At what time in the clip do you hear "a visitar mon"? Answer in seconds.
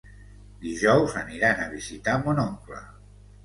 1.67-2.45